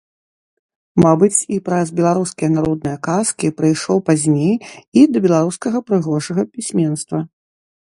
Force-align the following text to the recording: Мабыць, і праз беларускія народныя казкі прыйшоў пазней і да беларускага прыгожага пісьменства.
Мабыць, 1.03 1.35
і 1.57 1.59
праз 1.67 1.91
беларускія 1.99 2.49
народныя 2.57 2.97
казкі 3.09 3.53
прыйшоў 3.61 3.97
пазней 4.09 4.51
і 5.03 5.07
да 5.13 5.17
беларускага 5.29 5.77
прыгожага 5.93 6.41
пісьменства. 6.57 7.17